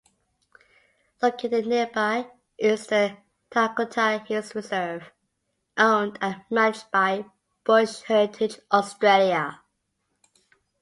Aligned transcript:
Located 1.21 1.67
nearby 1.67 2.31
is 2.57 2.87
the 2.87 3.17
Tarcutta 3.51 4.25
Hills 4.25 4.55
Reserve, 4.55 5.11
owned 5.77 6.17
and 6.19 6.41
managed 6.49 6.89
by 6.89 7.25
Bush 7.63 8.01
Heritage 8.07 8.57
Australia. 8.73 9.61